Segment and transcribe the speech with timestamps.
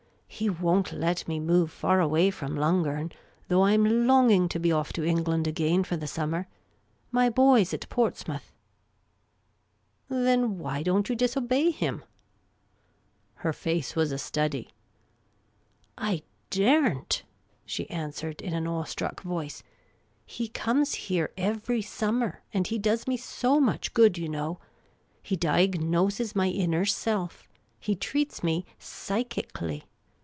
[0.33, 3.11] He won't let me move far away from Lungern,
[3.47, 6.47] though I 'm longing to be off to England again for the summer.
[7.11, 8.51] My boy 's at Portsmouth."
[10.09, 12.03] The Amateur Commission Agent 107" Then, why don't you disobey him?"
[13.43, 14.71] Her face was a study."
[16.15, 17.21] I dare n't,"
[17.63, 19.61] she answered in an awe struck voice."
[20.25, 24.59] He comes here every summer; and he does me so much good, you know.
[25.21, 27.47] He diagnoses my inner self.
[27.79, 29.83] He treats me psychically.